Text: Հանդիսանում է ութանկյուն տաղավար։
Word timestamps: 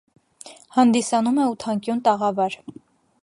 Հանդիսանում 0.77 1.37
է 1.43 1.45
ութանկյուն 1.51 2.03
տաղավար։ 2.09 2.57